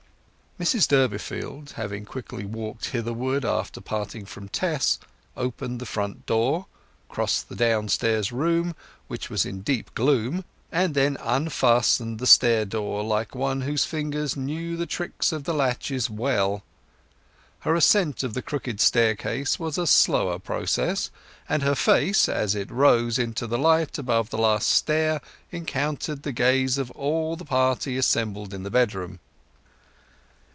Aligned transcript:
Mrs 0.59 0.87
Durbeyfield, 0.89 1.71
having 1.71 2.05
quickly 2.05 2.45
walked 2.45 2.89
hitherward 2.89 3.43
after 3.43 3.81
parting 3.81 4.25
from 4.25 4.47
Tess, 4.47 4.99
opened 5.35 5.79
the 5.79 5.87
front 5.87 6.27
door, 6.27 6.67
crossed 7.09 7.49
the 7.49 7.55
downstairs 7.55 8.31
room, 8.31 8.75
which 9.07 9.27
was 9.27 9.43
in 9.43 9.61
deep 9.61 9.91
gloom, 9.95 10.45
and 10.71 10.93
then 10.93 11.17
unfastened 11.21 12.19
the 12.19 12.27
stair 12.27 12.63
door 12.63 13.01
like 13.03 13.33
one 13.33 13.61
whose 13.61 13.85
fingers 13.85 14.37
knew 14.37 14.77
the 14.77 14.85
tricks 14.85 15.31
of 15.31 15.45
the 15.45 15.53
latches 15.55 16.11
well. 16.11 16.63
Her 17.61 17.73
ascent 17.73 18.21
of 18.21 18.35
the 18.35 18.43
crooked 18.43 18.79
staircase 18.79 19.57
was 19.57 19.79
a 19.79 19.87
slower 19.87 20.37
process, 20.37 21.09
and 21.49 21.63
her 21.63 21.73
face, 21.73 22.29
as 22.29 22.53
it 22.53 22.69
rose 22.69 23.17
into 23.17 23.47
the 23.47 23.57
light 23.57 23.97
above 23.97 24.29
the 24.29 24.37
last 24.37 24.69
stair, 24.69 25.21
encountered 25.51 26.21
the 26.21 26.31
gaze 26.33 26.77
of 26.77 26.91
all 26.91 27.35
the 27.35 27.45
party 27.45 27.97
assembled 27.97 28.53
in 28.53 28.61
the 28.61 28.69
bedroom. 28.69 29.17